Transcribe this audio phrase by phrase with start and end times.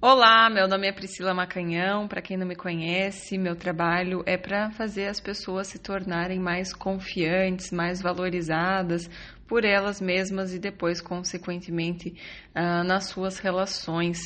[0.00, 2.06] Olá, meu nome é Priscila Macanhão.
[2.06, 6.72] Para quem não me conhece, meu trabalho é para fazer as pessoas se tornarem mais
[6.72, 9.10] confiantes, mais valorizadas
[9.48, 12.14] por elas mesmas e depois, consequentemente,
[12.54, 14.18] uh, nas suas relações.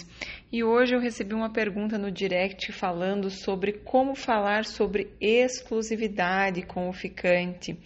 [0.53, 6.89] E hoje eu recebi uma pergunta no direct falando sobre como falar sobre exclusividade com
[6.89, 7.79] o ficante.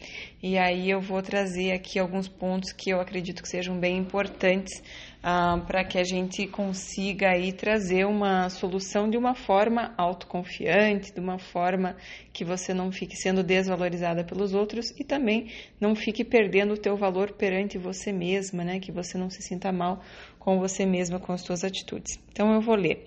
[0.42, 4.82] E aí eu vou trazer aqui alguns pontos que eu acredito que sejam bem importantes
[5.28, 11.18] ah, para que a gente consiga aí trazer uma solução de uma forma autoconfiante, de
[11.18, 11.96] uma forma
[12.32, 15.50] que você não fique sendo desvalorizada pelos outros e também
[15.80, 18.78] não fique perdendo o teu valor perante você mesma, né?
[18.78, 20.00] Que você não se sinta mal
[20.38, 22.20] com você mesma com as suas atitudes.
[22.30, 23.04] Então eu vou ler.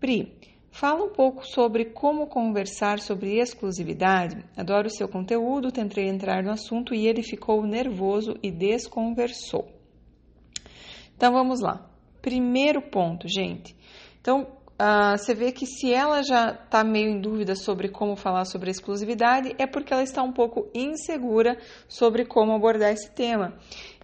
[0.00, 0.32] Pri,
[0.70, 4.42] Fala um pouco sobre como conversar sobre exclusividade.
[4.56, 9.73] Adoro o seu conteúdo, tentei entrar no assunto e ele ficou nervoso e desconversou.
[11.16, 11.88] Então vamos lá.
[12.20, 13.76] Primeiro ponto, gente.
[14.20, 18.44] Então uh, você vê que se ela já está meio em dúvida sobre como falar
[18.44, 23.54] sobre exclusividade, é porque ela está um pouco insegura sobre como abordar esse tema.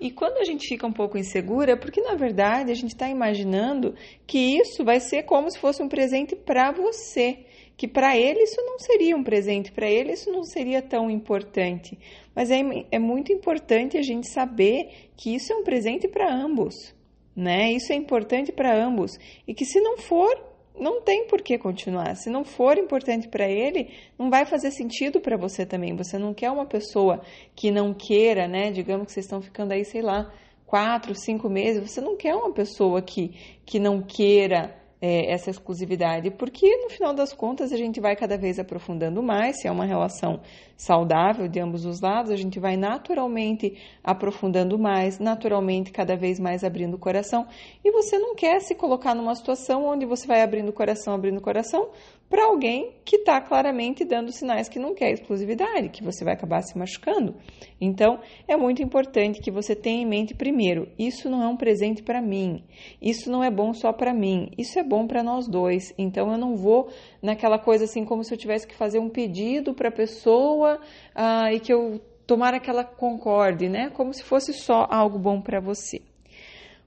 [0.00, 3.08] E quando a gente fica um pouco insegura, é porque na verdade a gente está
[3.08, 3.94] imaginando
[4.26, 7.46] que isso vai ser como se fosse um presente para você
[7.76, 11.98] que para ele isso não seria um presente, para ele isso não seria tão importante.
[12.34, 16.94] Mas é, é muito importante a gente saber que isso é um presente para ambos
[17.34, 17.72] né?
[17.72, 20.36] Isso é importante para ambos e que se não for,
[20.78, 22.16] não tem por que continuar.
[22.16, 25.94] Se não for importante para ele, não vai fazer sentido para você também.
[25.96, 27.20] Você não quer uma pessoa
[27.54, 28.70] que não queira, né?
[28.70, 30.32] Digamos que vocês estão ficando aí, sei lá,
[30.66, 31.90] quatro, cinco meses.
[31.90, 33.34] Você não quer uma pessoa que,
[33.66, 38.36] que não queira é, essa exclusividade, porque no final das contas a gente vai cada
[38.36, 40.40] vez aprofundando mais, se é uma relação
[40.76, 46.62] saudável de ambos os lados, a gente vai naturalmente aprofundando mais, naturalmente cada vez mais
[46.64, 47.46] abrindo o coração,
[47.84, 51.38] e você não quer se colocar numa situação onde você vai abrindo o coração, abrindo
[51.38, 51.90] o coração,
[52.30, 56.62] para alguém que está claramente dando sinais que não quer exclusividade, que você vai acabar
[56.62, 57.34] se machucando.
[57.80, 62.04] Então, é muito importante que você tenha em mente primeiro: isso não é um presente
[62.04, 62.62] para mim,
[63.02, 65.94] isso não é bom só para mim, isso é bom para nós dois.
[65.96, 66.88] Então, eu não vou
[67.22, 70.80] naquela coisa assim como se eu tivesse que fazer um pedido para a pessoa
[71.14, 73.90] ah, e que eu tomara que ela concorde, né?
[73.90, 76.02] Como se fosse só algo bom para você.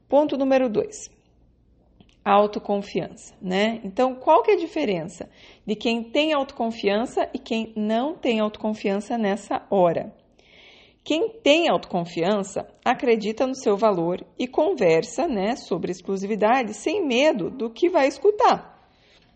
[0.10, 1.10] Ponto número dois
[2.26, 3.82] autoconfiança, né?
[3.84, 5.30] Então, qual que é a diferença
[5.66, 10.23] de quem tem autoconfiança e quem não tem autoconfiança nessa hora?
[11.04, 17.70] Quem tem autoconfiança acredita no seu valor e conversa, né, sobre exclusividade sem medo do
[17.70, 18.88] que vai escutar,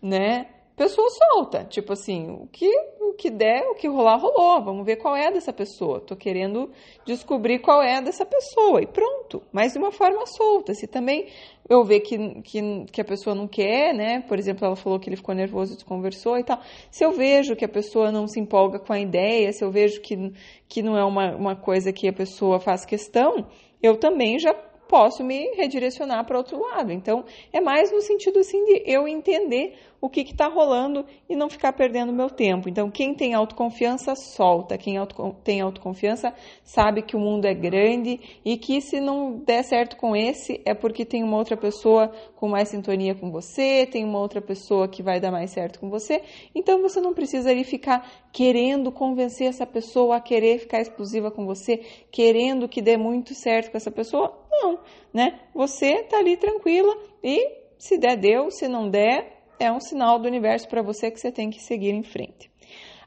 [0.02, 0.46] né?
[0.78, 4.62] Pessoa solta, tipo assim, o que o que der, o que rolar, rolou.
[4.62, 6.00] Vamos ver qual é dessa pessoa.
[6.00, 6.70] Tô querendo
[7.04, 9.42] descobrir qual é dessa pessoa e pronto.
[9.52, 10.74] Mas de uma forma solta.
[10.74, 11.26] Se também
[11.68, 14.20] eu ver que, que, que a pessoa não quer, né?
[14.20, 16.60] Por exemplo, ela falou que ele ficou nervoso, desconversou e tal.
[16.90, 20.00] Se eu vejo que a pessoa não se empolga com a ideia, se eu vejo
[20.00, 20.32] que,
[20.68, 23.46] que não é uma, uma coisa que a pessoa faz questão,
[23.82, 24.54] eu também já
[24.88, 26.90] posso me redirecionar para outro lado.
[26.90, 31.50] Então, é mais no sentido assim de eu entender o que está rolando e não
[31.50, 32.68] ficar perdendo meu tempo.
[32.68, 34.78] Então, quem tem autoconfiança, solta.
[34.78, 34.94] Quem
[35.42, 36.32] tem autoconfiança
[36.62, 40.72] sabe que o mundo é grande e que se não der certo com esse, é
[40.72, 45.02] porque tem uma outra pessoa com mais sintonia com você, tem uma outra pessoa que
[45.02, 46.22] vai dar mais certo com você.
[46.54, 51.44] Então, você não precisa ali ficar querendo convencer essa pessoa a querer ficar exclusiva com
[51.44, 51.78] você,
[52.12, 54.47] querendo que dê muito certo com essa pessoa.
[54.60, 54.78] Não,
[55.12, 55.40] né?
[55.54, 60.26] Você tá ali tranquila e se der, deu, se não der, é um sinal do
[60.26, 62.50] universo para você que você tem que seguir em frente.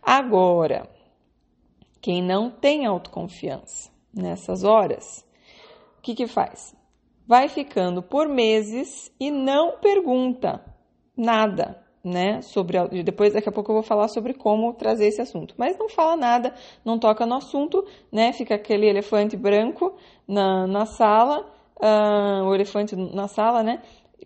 [0.02, 0.90] Agora,
[2.02, 5.26] quem não tem autoconfiança nessas horas,
[5.98, 6.76] o que, que faz?
[7.28, 10.66] Vai ficando por meses e não pergunta
[11.16, 12.42] nada, né?
[12.42, 15.90] Sobre depois daqui a pouco eu vou falar sobre como trazer esse assunto, mas não
[15.90, 16.54] fala nada,
[16.84, 18.34] não toca no assunto, né?
[18.34, 19.94] Fica aquele elefante branco
[20.28, 21.46] na, na sala,
[21.78, 23.82] uh, o elefante na sala, né?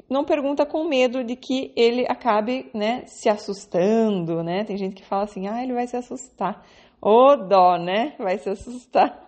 [0.10, 4.64] não pergunta com medo de que ele acabe, né, se assustando, né?
[4.64, 6.64] Tem gente que fala assim, ah, ele vai se assustar.
[7.02, 8.16] Ô dó, né?
[8.18, 9.26] Vai se assustar,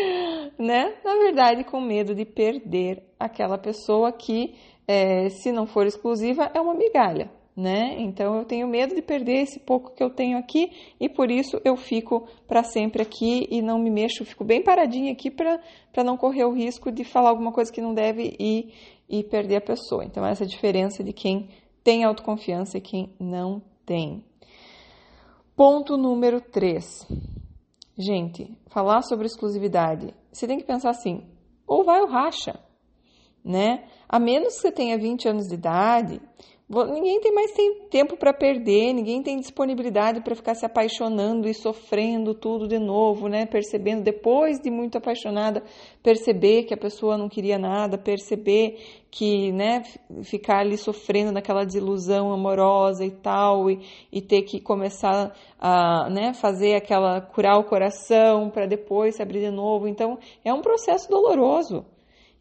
[0.58, 0.94] né?
[1.04, 4.54] Na verdade, com medo de perder aquela pessoa que,
[4.86, 7.96] é, se não for exclusiva, é uma migalha, né?
[8.00, 11.60] Então eu tenho medo de perder esse pouco que eu tenho aqui e por isso
[11.64, 16.16] eu fico para sempre aqui e não me mexo, fico bem paradinha aqui para não
[16.16, 18.72] correr o risco de falar alguma coisa que não deve e
[19.08, 20.04] e perder a pessoa.
[20.04, 21.48] Então, essa é a diferença de quem
[21.82, 24.24] tem autoconfiança e quem não tem.
[25.54, 27.06] Ponto número 3.
[27.96, 31.24] Gente, falar sobre exclusividade, você tem que pensar assim:
[31.66, 32.58] ou vai ou racha,
[33.44, 33.86] né?
[34.08, 36.20] A menos que você tenha 20 anos de idade,
[36.66, 37.52] Ninguém tem mais
[37.90, 43.28] tempo para perder, ninguém tem disponibilidade para ficar se apaixonando e sofrendo tudo de novo,
[43.28, 43.44] né?
[43.44, 45.62] Percebendo depois de muito apaixonada,
[46.02, 48.78] perceber que a pessoa não queria nada, perceber
[49.10, 49.82] que, né,
[50.22, 53.80] ficar ali sofrendo naquela desilusão amorosa e tal, e,
[54.10, 59.40] e ter que começar a, né, fazer aquela curar o coração para depois se abrir
[59.40, 59.86] de novo.
[59.86, 61.84] Então, é um processo doloroso.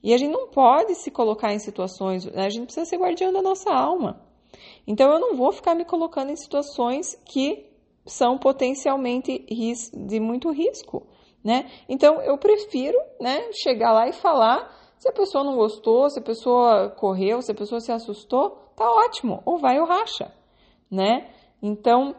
[0.03, 3.41] E a gente não pode se colocar em situações, a gente precisa ser guardião da
[3.41, 4.21] nossa alma.
[4.85, 7.65] Então eu não vou ficar me colocando em situações que
[8.05, 9.45] são potencialmente
[9.93, 11.07] de muito risco,
[11.41, 11.71] né?
[11.87, 16.21] Então eu prefiro, né, chegar lá e falar, se a pessoa não gostou, se a
[16.21, 20.33] pessoa correu, se a pessoa se assustou, tá ótimo, ou vai ou racha,
[20.91, 21.29] né?
[21.61, 22.13] Então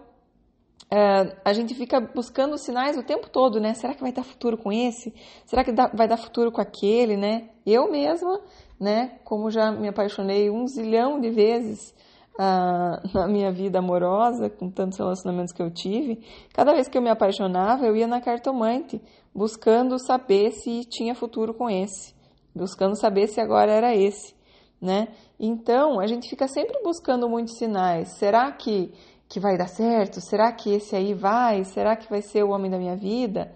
[0.85, 3.75] Uh, a gente fica buscando sinais o tempo todo, né?
[3.75, 5.13] Será que vai dar futuro com esse?
[5.45, 7.49] Será que dá, vai dar futuro com aquele, né?
[7.67, 8.41] Eu mesma,
[8.79, 9.19] né?
[9.25, 11.95] Como já me apaixonei um zilhão de vezes
[12.35, 17.03] uh, na minha vida amorosa, com tantos relacionamentos que eu tive, cada vez que eu
[17.03, 19.01] me apaixonava, eu ia na cartomante,
[19.35, 22.15] buscando saber se tinha futuro com esse,
[22.55, 24.35] buscando saber se agora era esse,
[24.81, 25.09] né?
[25.41, 28.17] Então, a gente fica sempre buscando muitos sinais.
[28.19, 28.93] Será que
[29.35, 30.21] que vai dar certo?
[30.21, 31.65] Será que esse aí vai?
[31.65, 33.53] Será que vai ser o homem da minha vida?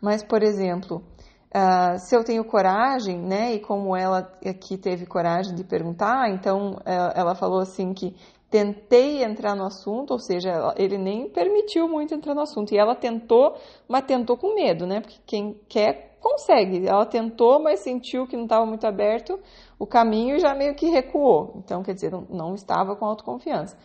[0.00, 1.04] Mas, por exemplo,
[1.54, 3.52] uh, se eu tenho coragem, né?
[3.52, 8.16] E como ela aqui teve coragem de perguntar, então uh, ela falou assim que
[8.50, 12.72] tentei entrar no assunto, ou seja, ele nem permitiu muito entrar no assunto.
[12.72, 13.54] E ela tentou,
[13.86, 15.02] mas tentou com medo, né?
[15.02, 16.88] Porque quem quer consegue.
[16.88, 19.38] Ela tentou, mas sentiu que não estava muito aberto
[19.78, 21.52] o caminho e já meio que recuou.
[21.56, 23.76] Então, quer dizer, não, não estava com autoconfiança.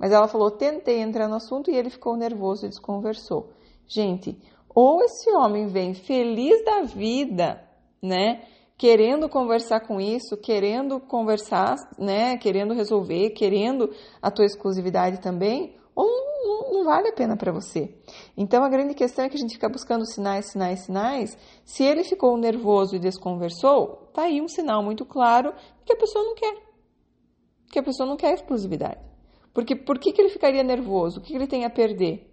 [0.00, 3.50] Mas ela falou: tentei entrar no assunto e ele ficou nervoso e desconversou.
[3.86, 4.40] Gente,
[4.74, 7.62] ou esse homem vem feliz da vida,
[8.02, 8.42] né?
[8.78, 12.38] Querendo conversar com isso, querendo conversar, né?
[12.38, 13.92] Querendo resolver, querendo
[14.22, 17.94] a tua exclusividade também, ou não, não vale a pena para você.
[18.34, 21.36] Então a grande questão é que a gente fica buscando sinais, sinais, sinais.
[21.62, 25.52] Se ele ficou nervoso e desconversou, tá aí um sinal muito claro
[25.84, 26.56] que a pessoa não quer.
[27.70, 29.09] Que a pessoa não quer exclusividade.
[29.52, 31.18] Porque por que, que ele ficaria nervoso?
[31.18, 32.30] O que, que ele tem a perder?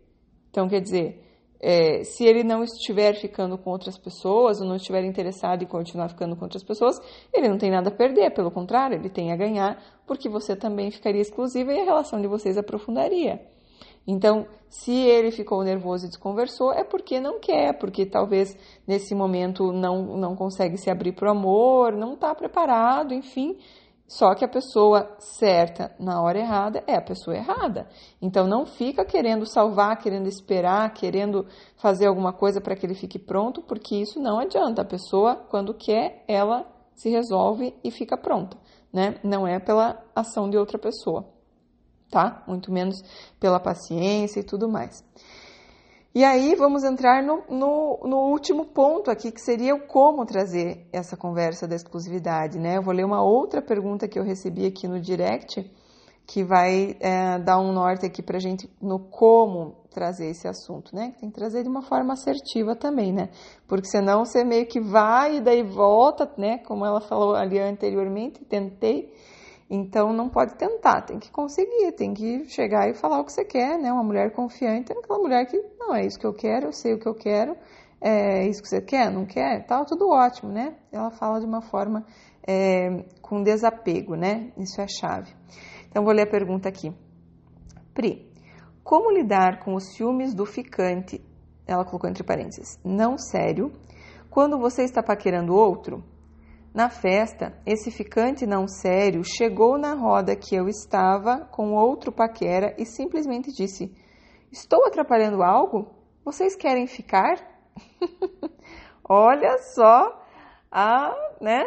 [0.49, 1.23] Então, quer dizer,
[1.59, 6.09] é, se ele não estiver ficando com outras pessoas, ou não estiver interessado em continuar
[6.09, 6.99] ficando com outras pessoas,
[7.33, 10.91] ele não tem nada a perder, pelo contrário, ele tem a ganhar, porque você também
[10.91, 13.41] ficaria exclusiva e a relação de vocês aprofundaria.
[14.07, 19.73] Então, se ele ficou nervoso e desconversou, é porque não quer, porque talvez nesse momento
[19.73, 23.57] não, não consegue se abrir para o amor, não está preparado, enfim.
[24.07, 27.89] Só que a pessoa certa na hora errada é a pessoa errada.
[28.21, 31.45] Então não fica querendo salvar, querendo esperar, querendo
[31.75, 34.81] fazer alguma coisa para que ele fique pronto, porque isso não adianta.
[34.81, 36.65] A pessoa, quando quer, ela
[36.95, 38.57] se resolve e fica pronta,
[38.93, 39.19] né?
[39.23, 41.27] Não é pela ação de outra pessoa,
[42.09, 42.43] tá?
[42.47, 43.03] Muito menos
[43.39, 45.03] pela paciência e tudo mais.
[46.17, 50.87] E aí vamos entrar no, no, no, último ponto aqui, que seria o como trazer
[50.91, 52.75] essa conversa da exclusividade, né?
[52.75, 55.71] Eu vou ler uma outra pergunta que eu recebi aqui no direct,
[56.25, 61.13] que vai é, dar um norte aqui pra gente no como trazer esse assunto, né?
[61.19, 63.29] Tem que trazer de uma forma assertiva também, né?
[63.67, 66.57] Porque senão você meio que vai e daí volta, né?
[66.65, 69.13] Como ela falou ali anteriormente, tentei
[69.69, 73.43] então não pode tentar, tem que conseguir, tem que chegar e falar o que você
[73.43, 73.91] quer, né?
[73.91, 76.93] Uma mulher confiante é aquela mulher que, não, é isso que eu quero, eu sei
[76.93, 77.55] o que eu quero,
[77.99, 80.75] é isso que você quer, não quer, tal, tudo ótimo, né?
[80.91, 82.05] Ela fala de uma forma
[82.47, 84.53] é, com desapego, né?
[84.57, 85.35] Isso é chave.
[85.89, 86.93] Então vou ler a pergunta aqui.
[87.93, 88.31] Pri,
[88.83, 91.21] como lidar com os ciúmes do ficante,
[91.65, 93.73] ela colocou entre parênteses, não sério,
[94.29, 96.03] quando você está paquerando outro?
[96.77, 102.75] Na festa, esse ficante não sério chegou na roda que eu estava com outro paquera
[102.77, 103.91] e simplesmente disse:
[104.51, 105.89] Estou atrapalhando algo?
[106.23, 107.33] Vocês querem ficar?
[109.09, 110.23] Olha só
[110.71, 111.63] a né,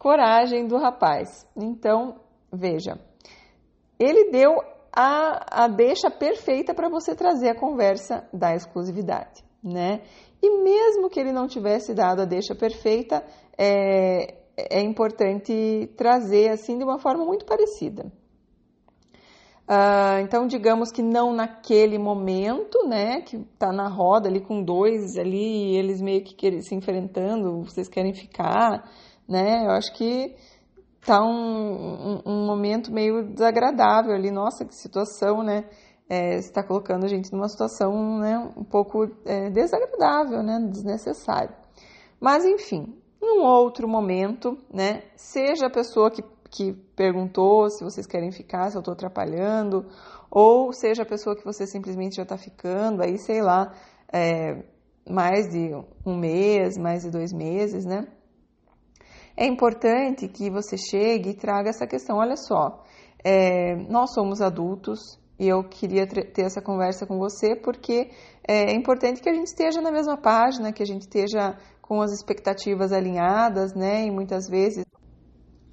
[0.00, 1.48] coragem do rapaz.
[1.56, 2.16] Então,
[2.52, 2.98] veja,
[4.00, 4.50] ele deu
[4.92, 10.02] a, a deixa perfeita para você trazer a conversa da exclusividade, né?
[10.42, 13.24] E mesmo que ele não tivesse dado a deixa perfeita,
[13.56, 14.39] é,
[14.70, 18.12] é importante trazer assim de uma forma muito parecida.
[19.70, 25.16] Uh, então, digamos que não naquele momento, né, que tá na roda ali com dois
[25.16, 28.90] ali, eles meio que se enfrentando, vocês querem ficar,
[29.28, 30.34] né, eu acho que
[31.06, 35.64] tá um, um, um momento meio desagradável ali, nossa, que situação, né,
[36.08, 41.54] é, está colocando a gente numa situação, né, um pouco é, desagradável, né, desnecessário.
[42.20, 45.02] Mas, enfim, num outro momento, né?
[45.16, 49.86] Seja a pessoa que, que perguntou se vocês querem ficar, se eu estou atrapalhando,
[50.30, 53.72] ou seja a pessoa que você simplesmente já está ficando, aí sei lá,
[54.12, 54.62] é,
[55.08, 55.72] mais de
[56.06, 58.06] um mês, mais de dois meses, né?
[59.36, 62.18] É importante que você chegue e traga essa questão.
[62.18, 62.82] Olha só,
[63.24, 68.10] é, nós somos adultos e eu queria ter essa conversa com você porque
[68.46, 71.56] é importante que a gente esteja na mesma página, que a gente esteja
[71.90, 74.06] com as expectativas alinhadas, né?
[74.06, 74.84] E muitas vezes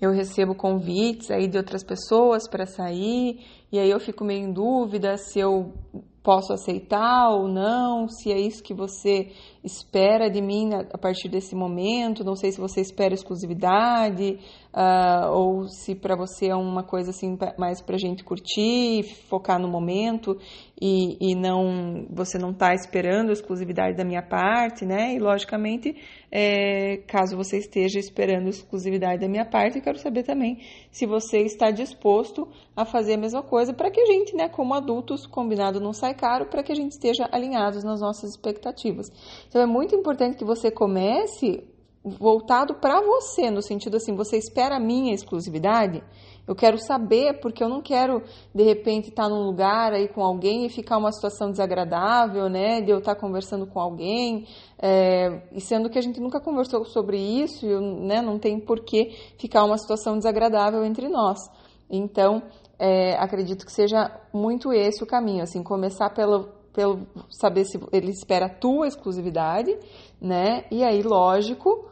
[0.01, 4.51] eu recebo convites aí de outras pessoas para sair e aí eu fico meio em
[4.51, 5.73] dúvida se eu
[6.23, 9.31] posso aceitar ou não, se é isso que você
[9.67, 14.39] espera de mim a partir desse momento, não sei se você espera exclusividade,
[14.73, 19.67] uh, ou se para você é uma coisa assim mais para gente curtir, focar no
[19.67, 20.37] momento
[20.79, 25.15] e, e não você não está esperando exclusividade da minha parte, né?
[25.15, 25.95] E logicamente,
[26.31, 30.59] é, caso você esteja esperando exclusividade da minha parte, quero saber também
[30.91, 34.73] se você está disposto a fazer a mesma coisa para que a gente, né, como
[34.73, 39.11] adultos, combinado não sai caro, para que a gente esteja alinhados nas nossas expectativas.
[39.47, 41.63] Então é muito importante que você comece
[42.03, 46.03] voltado para você, no sentido assim, você espera a minha exclusividade?
[46.47, 48.23] Eu quero saber, porque eu não quero,
[48.55, 52.79] de repente, estar num lugar aí com alguém e ficar uma situação desagradável, né?
[52.79, 54.47] De eu estar conversando com alguém,
[54.81, 58.79] é, e sendo que a gente nunca conversou sobre isso, e né, não tem por
[58.79, 61.37] que ficar uma situação desagradável entre nós.
[61.89, 62.41] Então,
[62.79, 66.47] é, acredito que seja muito esse o caminho, assim, começar pelo,
[66.77, 69.75] pelo saber se ele espera a tua exclusividade,
[70.21, 70.65] né?
[70.69, 71.89] E aí, lógico,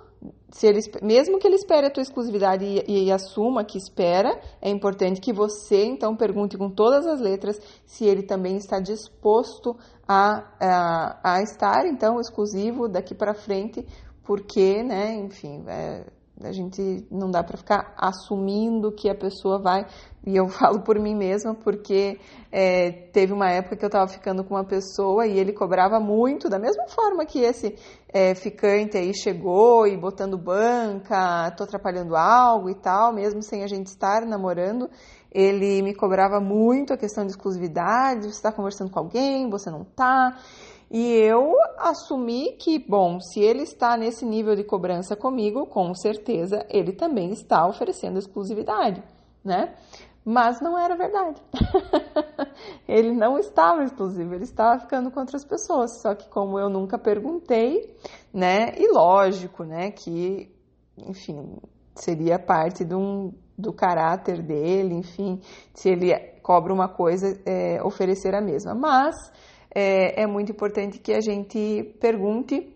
[0.52, 4.70] se ele, mesmo que ele espere a tua exclusividade e, e, assuma que espera, é
[4.70, 9.76] importante que você então pergunte com todas as letras se ele também está disposto
[10.08, 13.84] a, a, a estar então exclusivo daqui para frente,
[14.24, 16.06] porque, né, enfim, é,
[16.44, 19.86] a gente não dá para ficar assumindo que a pessoa vai.
[20.26, 22.20] E eu falo por mim mesma, porque
[22.52, 26.50] é, teve uma época que eu estava ficando com uma pessoa e ele cobrava muito,
[26.50, 27.76] da mesma forma que esse
[28.10, 33.68] é, ficante aí chegou e botando banca, tô atrapalhando algo e tal, mesmo sem a
[33.68, 34.90] gente estar namorando.
[35.32, 39.82] Ele me cobrava muito a questão de exclusividade, você está conversando com alguém, você não
[39.82, 40.38] está.
[40.98, 46.66] E eu assumi que, bom, se ele está nesse nível de cobrança comigo, com certeza
[46.70, 49.04] ele também está oferecendo exclusividade,
[49.44, 49.76] né?
[50.24, 51.42] Mas não era verdade.
[52.88, 56.02] ele não estava exclusivo, ele estava ficando com outras pessoas.
[56.02, 57.94] Só que como eu nunca perguntei,
[58.34, 58.74] né?
[58.78, 59.92] E lógico, né?
[59.92, 60.50] Que,
[60.98, 61.58] enfim,
[61.94, 65.42] seria parte de um, do caráter dele, enfim,
[65.74, 68.74] se ele cobra uma coisa, é, oferecer a mesma.
[68.74, 69.14] Mas
[69.76, 72.74] é, é muito importante que a gente pergunte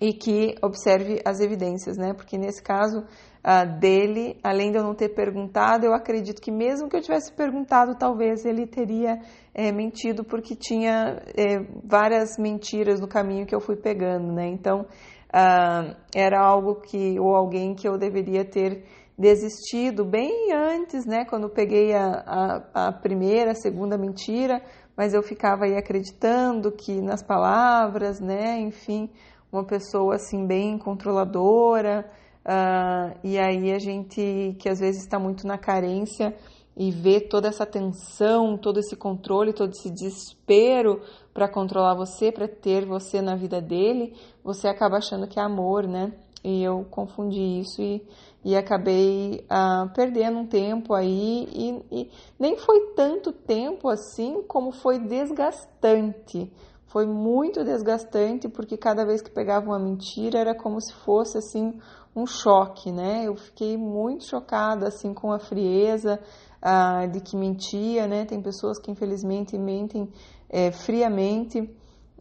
[0.00, 2.12] e que observe as evidências, né?
[2.14, 6.88] Porque nesse caso uh, dele, além de eu não ter perguntado, eu acredito que mesmo
[6.88, 9.18] que eu tivesse perguntado, talvez ele teria
[9.54, 14.46] é, mentido, porque tinha é, várias mentiras no caminho que eu fui pegando, né?
[14.46, 18.84] Então uh, era algo que ou alguém que eu deveria ter
[19.18, 21.24] desistido bem antes, né?
[21.24, 24.60] Quando peguei a, a, a primeira, a segunda mentira,
[24.96, 29.10] mas eu ficava aí acreditando que nas palavras, né, enfim,
[29.52, 32.10] uma pessoa assim bem controladora,
[32.44, 36.34] uh, e aí a gente que às vezes está muito na carência
[36.76, 41.00] e vê toda essa tensão, todo esse controle, todo esse desespero
[41.32, 45.86] para controlar você, para ter você na vida dele, você acaba achando que é amor,
[45.88, 46.12] né?
[46.44, 48.02] E eu confundi isso e,
[48.46, 54.70] e acabei ah, perdendo um tempo aí e, e, nem foi tanto tempo assim como
[54.70, 56.52] foi desgastante.
[56.86, 61.80] Foi muito desgastante porque cada vez que pegava uma mentira era como se fosse assim
[62.14, 63.24] um choque, né?
[63.26, 66.20] Eu fiquei muito chocada assim com a frieza
[66.62, 68.26] ah, de que mentia, né?
[68.26, 70.08] Tem pessoas que infelizmente mentem
[70.48, 71.68] é, friamente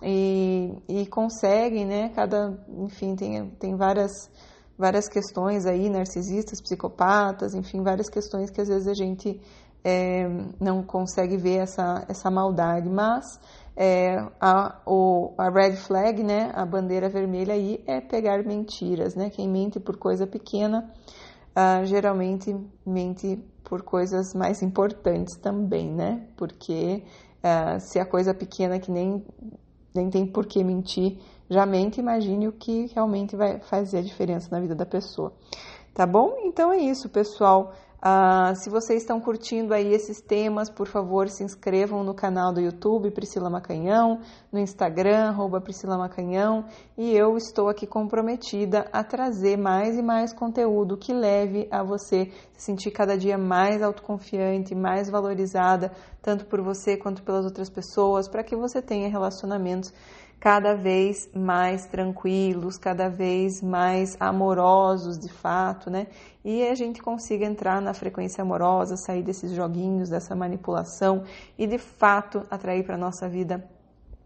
[0.02, 2.10] e, e conseguem, né?
[2.16, 4.12] Cada, enfim, tem, tem várias
[4.78, 9.40] várias questões aí, narcisistas, psicopatas, enfim, várias questões que às vezes a gente
[9.84, 10.28] é,
[10.60, 13.40] não consegue ver essa, essa maldade, mas
[13.76, 19.30] é, a, o, a red flag, né, a bandeira vermelha aí é pegar mentiras, né,
[19.30, 20.92] quem mente por coisa pequena
[21.56, 22.56] uh, geralmente
[22.86, 27.04] mente por coisas mais importantes também, né, porque
[27.44, 29.24] uh, se a coisa pequena que nem
[29.96, 34.50] nem tem por que mentir, já mente, imagine o que realmente vai fazer a diferença
[34.52, 35.34] na vida da pessoa.
[35.94, 36.36] Tá bom?
[36.44, 37.74] Então é isso, pessoal.
[38.06, 42.62] Uh, se vocês estão curtindo aí esses temas, por favor, se inscrevam no canal do
[42.62, 44.20] YouTube Priscila Macanhão,
[44.52, 50.32] no Instagram, arroba Priscila Macanhão, e eu estou aqui comprometida a trazer mais e mais
[50.32, 56.62] conteúdo que leve a você se sentir cada dia mais autoconfiante, mais valorizada, tanto por
[56.62, 59.92] você quanto pelas outras pessoas, para que você tenha relacionamentos
[60.40, 66.08] cada vez mais tranquilos, cada vez mais amorosos de fato, né?
[66.44, 71.24] E a gente consiga entrar na frequência amorosa, sair desses joguinhos, dessa manipulação
[71.58, 73.68] e de fato atrair para nossa vida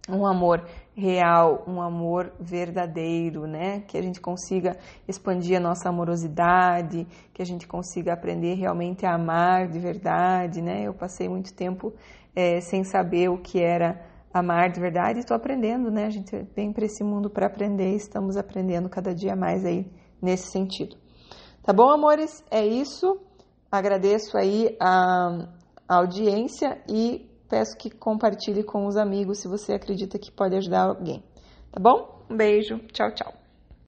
[0.09, 3.81] um amor real, um amor verdadeiro, né?
[3.87, 4.75] Que a gente consiga
[5.07, 10.83] expandir a nossa amorosidade, que a gente consiga aprender realmente a amar de verdade, né?
[10.83, 11.93] Eu passei muito tempo
[12.35, 15.19] é, sem saber o que era amar de verdade.
[15.19, 16.05] Estou aprendendo, né?
[16.05, 19.86] A gente vem para esse mundo para aprender, estamos aprendendo cada dia mais aí
[20.21, 20.95] nesse sentido.
[21.63, 22.43] Tá bom, amores?
[22.50, 23.19] É isso.
[23.71, 25.48] Agradeço aí a,
[25.88, 30.83] a audiência e peço que compartilhe com os amigos se você acredita que pode ajudar
[30.83, 31.24] alguém.
[31.71, 32.25] Tá bom?
[32.29, 32.79] Um beijo.
[32.91, 33.48] Tchau, tchau.